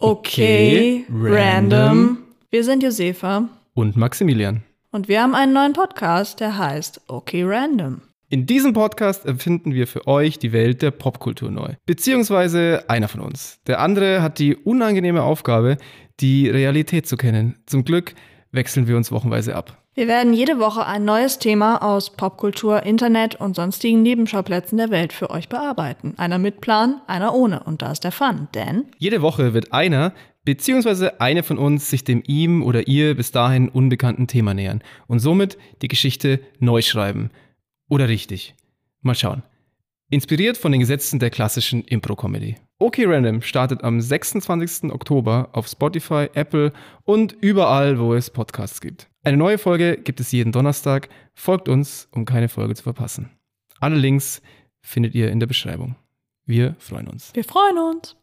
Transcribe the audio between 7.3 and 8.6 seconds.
Random. In